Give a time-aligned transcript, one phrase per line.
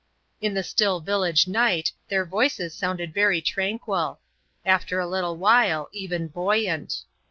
[0.41, 4.19] In the still village night their voices sounded very tranquil;
[4.65, 7.03] after a little while, even buoyant.